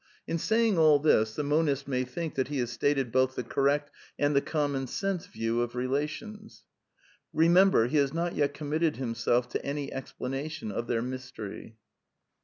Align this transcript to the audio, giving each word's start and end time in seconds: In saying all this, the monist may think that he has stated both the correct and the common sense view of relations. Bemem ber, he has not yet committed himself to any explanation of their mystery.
In 0.25 0.39
saying 0.39 0.79
all 0.79 0.97
this, 0.97 1.35
the 1.35 1.43
monist 1.43 1.87
may 1.87 2.03
think 2.03 2.33
that 2.33 2.47
he 2.47 2.57
has 2.57 2.71
stated 2.71 3.11
both 3.11 3.35
the 3.35 3.43
correct 3.43 3.91
and 4.17 4.35
the 4.35 4.41
common 4.41 4.87
sense 4.87 5.27
view 5.27 5.61
of 5.61 5.75
relations. 5.75 6.63
Bemem 7.35 7.69
ber, 7.69 7.85
he 7.85 7.97
has 7.97 8.11
not 8.11 8.33
yet 8.33 8.51
committed 8.55 8.97
himself 8.97 9.47
to 9.49 9.63
any 9.63 9.93
explanation 9.93 10.71
of 10.71 10.87
their 10.87 11.03
mystery. 11.03 11.77